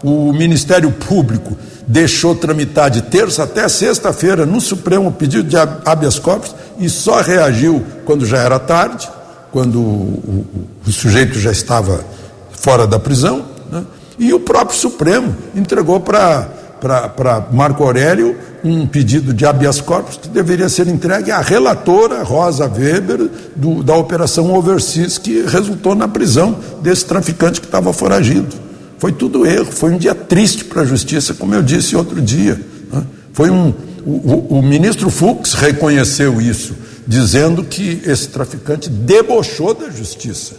[0.02, 6.54] O Ministério Público deixou tramitar de terça até sexta-feira no Supremo pedido de habeas corpus
[6.78, 9.08] e só reagiu quando já era tarde,
[9.52, 10.46] quando o, o,
[10.86, 12.04] o sujeito já estava
[12.52, 13.44] fora da prisão.
[13.70, 13.84] Né?
[14.18, 16.48] E o próprio Supremo entregou para
[16.84, 22.66] para Marco Aurélio um pedido de habeas corpus que deveria ser entregue à relatora Rosa
[22.66, 28.63] Weber do, da operação Overseas que resultou na prisão desse traficante que estava foragido.
[29.04, 32.58] Foi tudo erro, foi um dia triste para a justiça, como eu disse outro dia.
[32.90, 33.04] Né?
[33.34, 36.74] Foi um, o, o, ministro Fux reconheceu isso,
[37.06, 40.54] dizendo que esse traficante debochou da justiça.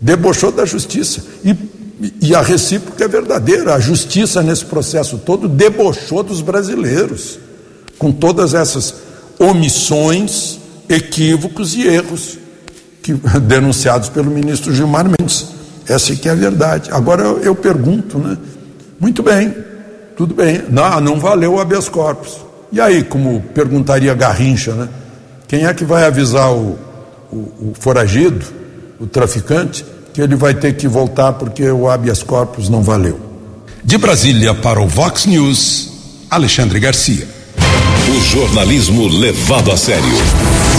[0.00, 1.22] Debochou da justiça.
[1.44, 1.54] E
[2.18, 3.74] e a recíproca é verdadeira.
[3.74, 7.38] A justiça nesse processo todo debochou dos brasileiros,
[7.98, 8.94] com todas essas
[9.38, 12.38] omissões, equívocos e erros
[13.02, 13.12] que,
[13.46, 15.60] denunciados pelo ministro Gilmar Mendes.
[15.88, 16.90] Essa que é a verdade.
[16.92, 18.36] Agora eu, eu pergunto, né?
[19.00, 19.54] Muito bem,
[20.16, 20.62] tudo bem.
[20.68, 22.38] Não, não valeu o habeas corpus.
[22.70, 24.88] E aí, como perguntaria Garrincha, né?
[25.46, 26.78] Quem é que vai avisar o,
[27.30, 28.44] o, o foragido,
[28.98, 33.20] o traficante, que ele vai ter que voltar porque o habeas corpus não valeu.
[33.84, 35.90] De Brasília para o Vox News,
[36.30, 37.26] Alexandre Garcia.
[38.08, 40.02] O jornalismo levado a sério.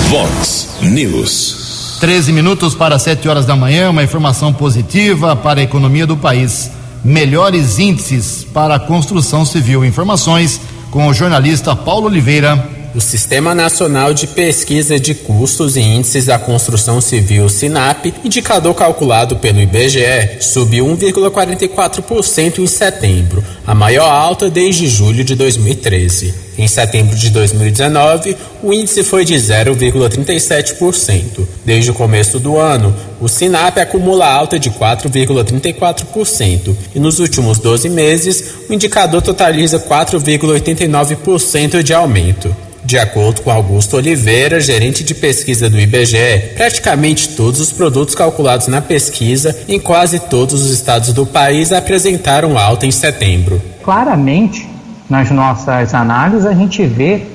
[0.09, 1.62] Vox News.
[2.03, 6.69] 13 minutos para 7 horas da manhã, uma informação positiva para a economia do país.
[7.01, 9.85] Melhores índices para a construção civil.
[9.85, 10.59] Informações
[10.91, 12.82] com o jornalista Paulo Oliveira.
[12.95, 19.37] O Sistema Nacional de Pesquisa de Custos e Índices da Construção Civil, SINAP, indicador calculado
[19.37, 26.35] pelo IBGE, subiu 1,44% em setembro, a maior alta desde julho de 2013.
[26.55, 31.47] Em setembro de 2019, o índice foi de 0,37%.
[31.65, 37.89] Desde o começo do ano, o SINAP acumula alta de 4,34% e nos últimos 12
[37.89, 42.55] meses, o indicador totaliza 4,89% de aumento.
[42.85, 48.67] De acordo com Augusto Oliveira, gerente de pesquisa do IBGE, praticamente todos os produtos calculados
[48.67, 53.61] na pesquisa em quase todos os estados do país apresentaram alta em setembro.
[53.83, 54.69] Claramente,
[55.09, 57.25] nas nossas análises, a gente vê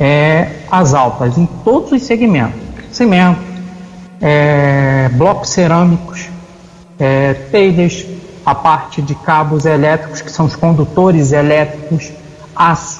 [0.00, 3.40] é, as altas em todos os segmentos: cimento,
[4.20, 6.26] é, blocos cerâmicos,
[6.98, 8.04] é, telhas,
[8.44, 12.10] a parte de cabos elétricos, que são os condutores elétricos,
[12.56, 12.97] aço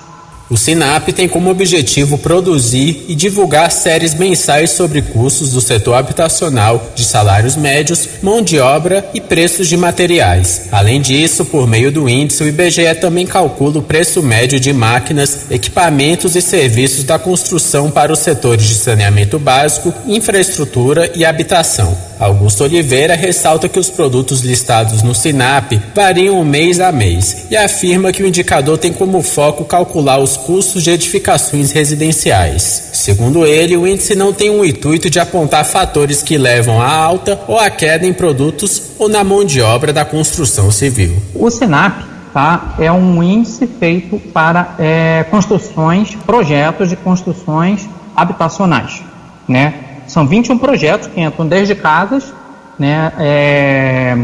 [0.50, 6.92] o SINAP tem como objetivo produzir e divulgar séries mensais sobre custos do setor habitacional,
[6.94, 10.68] de salários médios, mão de obra e preços de materiais.
[10.72, 15.50] Além disso, por meio do índice, o IBGE também calcula o preço médio de máquinas,
[15.50, 22.07] equipamentos e serviços da construção para os setores de saneamento básico, infraestrutura e habitação.
[22.18, 28.12] Augusto Oliveira ressalta que os produtos listados no SINAP variam mês a mês e afirma
[28.12, 32.90] que o indicador tem como foco calcular os custos de edificações residenciais.
[32.92, 37.38] Segundo ele, o índice não tem o intuito de apontar fatores que levam à alta
[37.46, 41.16] ou à queda em produtos ou na mão de obra da construção civil.
[41.34, 42.02] O SINAP
[42.32, 49.02] tá, é um índice feito para é, construções, projetos de construções habitacionais,
[49.46, 49.87] né?
[50.08, 52.32] São 21 projetos que entram desde casas,
[52.78, 54.16] né, é,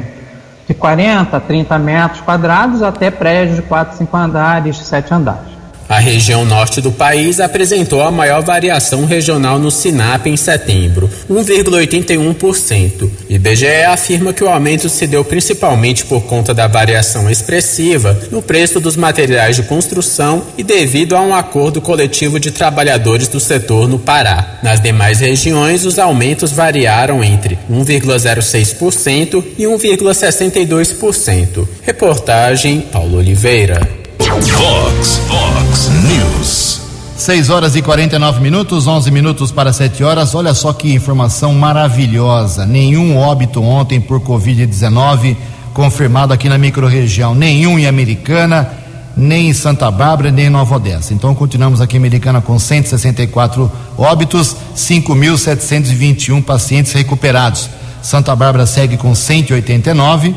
[0.66, 5.53] de 40 a 30 metros quadrados até prédios de 4, 5 andares, 7 andares.
[5.88, 13.10] A região norte do país apresentou a maior variação regional no SINAP em setembro, 1,81%.
[13.28, 18.80] IBGE afirma que o aumento se deu principalmente por conta da variação expressiva no preço
[18.80, 23.98] dos materiais de construção e devido a um acordo coletivo de trabalhadores do setor no
[23.98, 24.58] Pará.
[24.62, 31.68] Nas demais regiões, os aumentos variaram entre 1,06% e 1,62%.
[31.82, 34.03] Reportagem Paulo Oliveira.
[34.30, 36.80] Vox, Vox News.
[37.16, 40.34] 6 horas e 49 minutos, 11 minutos para 7 horas.
[40.34, 42.64] Olha só que informação maravilhosa.
[42.64, 45.36] Nenhum óbito ontem por Covid-19
[45.74, 47.34] confirmado aqui na microrregião.
[47.34, 48.70] Nenhum em Americana,
[49.14, 51.12] nem em Santa Bárbara, nem em Nova Odessa.
[51.12, 57.68] Então continuamos aqui em Americana com 164 óbitos, 5.721 pacientes recuperados.
[58.02, 60.34] Santa Bárbara segue com 189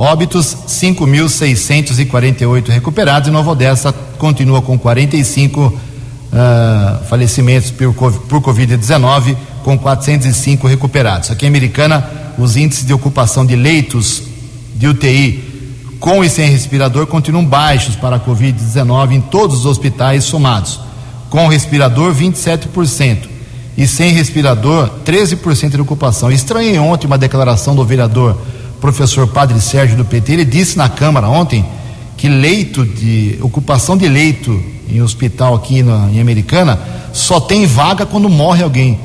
[0.00, 5.74] óbitos, 5.648 recuperados e Nova Odessa continua com 45 uh,
[7.04, 11.30] falecimentos por, por Covid-19, com 405 recuperados.
[11.30, 14.22] Aqui em Americana, os índices de ocupação de leitos
[14.74, 15.50] de UTI
[16.00, 20.80] com e sem respirador continuam baixos para a Covid-19 em todos os hospitais somados.
[21.28, 23.28] Com respirador, 27%.
[23.76, 26.32] E sem respirador, 13% de ocupação.
[26.32, 28.40] Estranhei ontem uma declaração do vereador
[28.80, 31.64] professor Padre Sérgio do PT, ele disse na Câmara ontem
[32.16, 36.78] que leito de ocupação de leito em hospital aqui na, em Americana
[37.12, 38.98] só tem vaga quando morre alguém.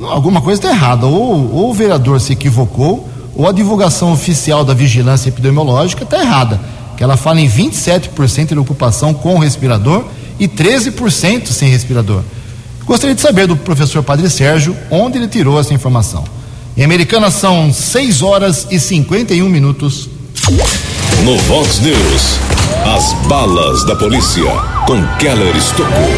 [0.00, 1.06] Alguma coisa está errada.
[1.06, 6.60] Ou, ou o vereador se equivocou, ou a divulgação oficial da vigilância epidemiológica está errada.
[6.96, 10.04] Que ela fala em 27% de ocupação com respirador
[10.38, 12.22] e 13% sem respirador.
[12.84, 16.24] Gostaria de saber do professor Padre Sérgio onde ele tirou essa informação.
[16.80, 20.08] Em Americana são 6 horas e 51 minutos.
[21.22, 22.38] No Vox News,
[22.96, 24.50] as balas da polícia
[24.86, 26.10] com Keller Estocou.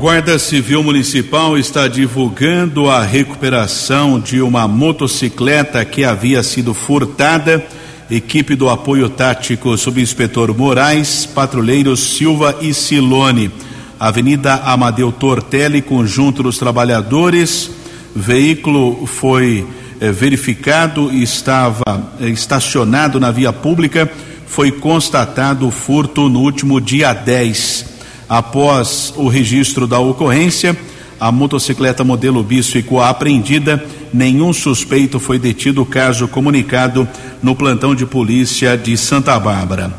[0.00, 7.64] Guarda Civil Municipal está divulgando a recuperação de uma motocicleta que havia sido furtada.
[8.10, 13.52] Equipe do apoio tático subinspetor Moraes, patrulheiros Silva e Silone.
[14.00, 17.75] Avenida Amadeu Tortelli, conjunto dos trabalhadores
[18.16, 19.66] veículo foi
[20.00, 21.82] eh, verificado e estava
[22.18, 24.10] eh, estacionado na via pública.
[24.46, 27.84] Foi constatado o furto no último dia 10.
[28.28, 30.76] Após o registro da ocorrência,
[31.20, 33.84] a motocicleta modelo bis ficou apreendida.
[34.12, 37.06] Nenhum suspeito foi detido, caso comunicado
[37.42, 39.92] no plantão de polícia de Santa Bárbara.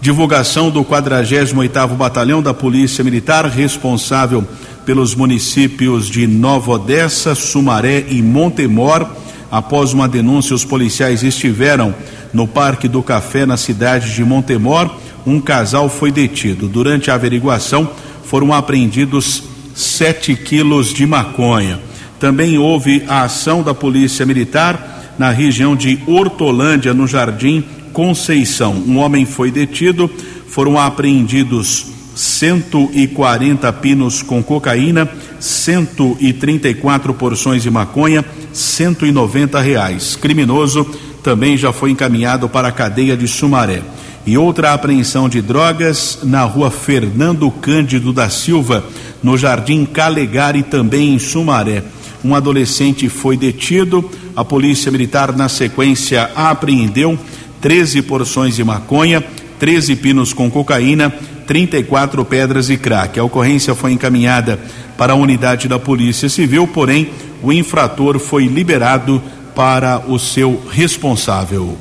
[0.00, 4.46] Divulgação do 48º Batalhão da Polícia Militar, responsável
[4.86, 9.04] pelos municípios de Nova Odessa, Sumaré e Montemor.
[9.50, 11.92] Após uma denúncia, os policiais estiveram
[12.32, 14.88] no Parque do Café, na cidade de Montemor.
[15.26, 16.68] Um casal foi detido.
[16.68, 17.90] Durante a averiguação,
[18.24, 19.42] foram apreendidos
[19.74, 21.80] 7 quilos de maconha.
[22.20, 28.72] Também houve a ação da Polícia Militar na região de Hortolândia, no Jardim Conceição.
[28.86, 30.08] Um homem foi detido,
[30.48, 35.06] foram apreendidos 140 pinos com cocaína,
[35.38, 40.16] 134 porções de maconha, 190 reais.
[40.16, 40.86] Criminoso
[41.22, 43.82] também já foi encaminhado para a cadeia de Sumaré.
[44.24, 48.82] E outra apreensão de drogas na rua Fernando Cândido da Silva,
[49.22, 51.84] no Jardim Calegari, também em Sumaré.
[52.24, 57.18] Um adolescente foi detido, a Polícia Militar, na sequência, apreendeu
[57.60, 59.22] 13 porções de maconha,
[59.58, 61.12] 13 pinos com cocaína,
[61.46, 63.18] 34 pedras e crack.
[63.18, 64.58] A ocorrência foi encaminhada
[64.96, 67.10] para a unidade da Polícia Civil, porém
[67.42, 69.22] o infrator foi liberado
[69.54, 71.76] para o seu responsável.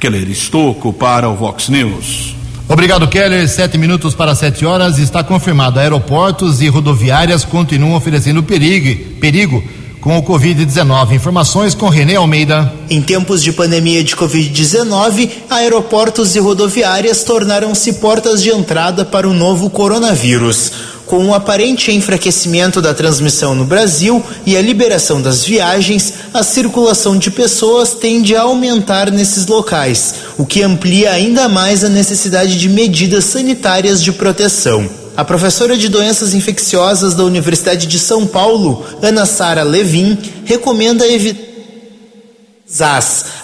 [0.00, 2.34] Keller Estocco para o Vox News.
[2.68, 3.48] Obrigado, Keller.
[3.48, 4.98] Sete minutos para sete horas.
[4.98, 5.78] Está confirmado.
[5.78, 9.62] Aeroportos e rodoviárias continuam oferecendo perigo, perigo
[10.02, 11.12] com o Covid-19.
[11.12, 12.70] Informações com Renê Almeida.
[12.90, 19.32] Em tempos de pandemia de Covid-19, aeroportos e rodoviárias tornaram-se portas de entrada para o
[19.32, 20.72] novo coronavírus.
[21.06, 26.42] Com o um aparente enfraquecimento da transmissão no Brasil e a liberação das viagens, a
[26.42, 32.58] circulação de pessoas tende a aumentar nesses locais, o que amplia ainda mais a necessidade
[32.58, 35.01] de medidas sanitárias de proteção.
[35.16, 41.52] A professora de doenças infecciosas da Universidade de São Paulo, Ana Sara Levin, recomenda evitar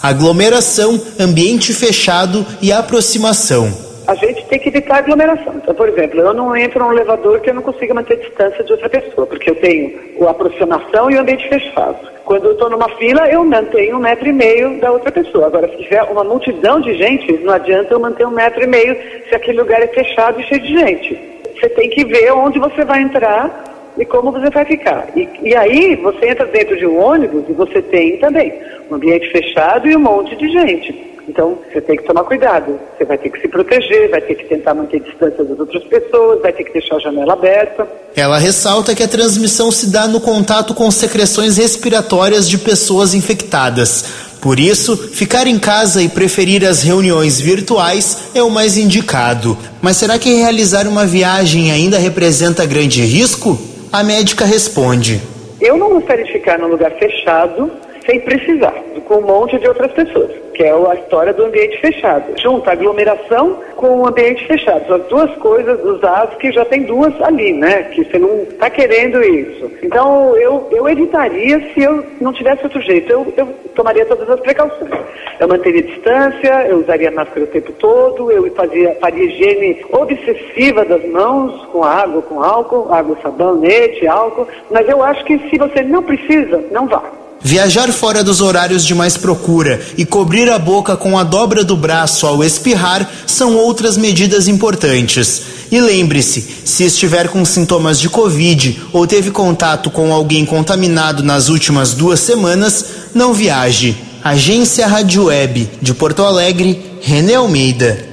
[0.02, 3.87] aglomeração, ambiente fechado e aproximação.
[4.08, 5.56] A gente tem que evitar aglomeração.
[5.56, 8.72] Então, por exemplo, eu não entro num elevador que eu não consiga manter distância de
[8.72, 12.08] outra pessoa, porque eu tenho a aproximação e o ambiente fechado.
[12.24, 15.48] Quando eu estou numa fila, eu mantenho um metro e meio da outra pessoa.
[15.48, 18.96] Agora, se tiver uma multidão de gente, não adianta eu manter um metro e meio
[19.28, 21.20] se aquele lugar é fechado e cheio de gente.
[21.54, 25.08] Você tem que ver onde você vai entrar e como você vai ficar.
[25.16, 28.52] E, e aí você entra dentro de um ônibus e você tem também
[28.90, 31.08] um ambiente fechado e um monte de gente.
[31.28, 32.80] Então, você tem que tomar cuidado.
[32.96, 36.40] Você vai ter que se proteger, vai ter que tentar manter distância das outras pessoas,
[36.40, 37.86] vai ter que deixar a janela aberta.
[38.16, 44.27] Ela ressalta que a transmissão se dá no contato com secreções respiratórias de pessoas infectadas.
[44.40, 49.58] Por isso, ficar em casa e preferir as reuniões virtuais é o mais indicado.
[49.82, 53.58] Mas será que realizar uma viagem ainda representa grande risco?
[53.92, 55.20] A médica responde:
[55.60, 57.70] Eu não gostaria de ficar num lugar fechado
[58.08, 58.72] sem precisar,
[59.06, 62.40] com um monte de outras pessoas, que é a história do ambiente fechado.
[62.40, 64.86] Junta aglomeração com o ambiente fechado.
[64.86, 67.82] São as duas coisas dos as que já tem duas ali, né?
[67.84, 69.70] Que você não está querendo isso.
[69.82, 73.12] Então eu, eu evitaria se eu não tivesse outro jeito.
[73.12, 74.90] Eu, eu tomaria todas as precauções.
[75.38, 81.04] Eu manteria distância, eu usaria máscara o tempo todo, eu fazia, faria higiene obsessiva das
[81.10, 84.48] mãos, com água, com álcool, água, sabonete, álcool.
[84.70, 87.17] Mas eu acho que se você não precisa, não vá.
[87.40, 91.76] Viajar fora dos horários de mais procura e cobrir a boca com a dobra do
[91.76, 95.42] braço ao espirrar são outras medidas importantes.
[95.70, 101.48] E lembre-se, se estiver com sintomas de Covid ou teve contato com alguém contaminado nas
[101.48, 102.84] últimas duas semanas,
[103.14, 103.96] não viaje.
[104.24, 108.04] Agência Rádio Web de Porto Alegre, René Almeida.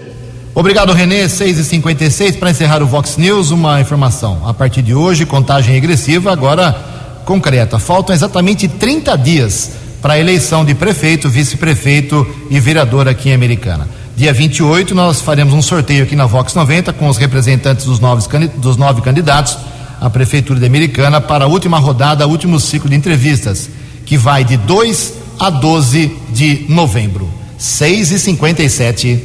[0.54, 1.26] Obrigado, Renê.
[1.26, 3.50] 6h56 para encerrar o Vox News.
[3.50, 4.48] Uma informação.
[4.48, 6.95] A partir de hoje, contagem regressiva agora
[7.26, 7.80] concreta.
[7.80, 9.72] Faltam exatamente 30 dias
[10.02, 13.88] para a eleição de prefeito, vice-prefeito e vereador aqui em Americana.
[14.16, 18.26] Dia 28, nós faremos um sorteio aqui na Vox 90 com os representantes dos nove,
[18.56, 19.58] dos nove candidatos
[20.00, 23.70] à Prefeitura de Americana para a última rodada, último ciclo de entrevistas,
[24.06, 27.30] que vai de 2 a 12 de novembro.
[27.58, 29.24] 6 e 57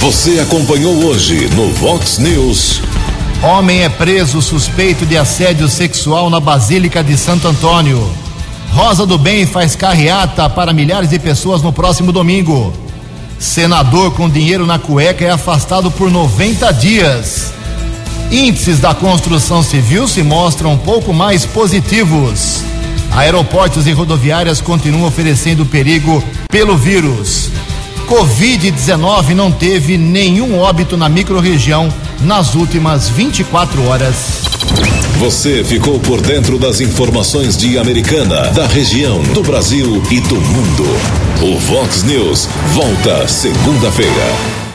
[0.00, 2.82] Você acompanhou hoje no Vox News.
[3.42, 8.10] Homem é preso suspeito de assédio sexual na Basílica de Santo Antônio.
[8.72, 12.72] Rosa do Bem faz carreata para milhares de pessoas no próximo domingo.
[13.38, 17.52] Senador com dinheiro na cueca é afastado por 90 dias.
[18.32, 22.62] Índices da construção civil se mostram um pouco mais positivos.
[23.12, 27.50] Aeroportos e rodoviárias continuam oferecendo perigo pelo vírus.
[28.08, 34.42] Covid-19 não teve nenhum óbito na microrregião nas últimas 24 horas.
[35.18, 40.84] Você ficou por dentro das informações de Americana, da região, do Brasil e do mundo.
[41.42, 44.65] O Vox News volta segunda-feira.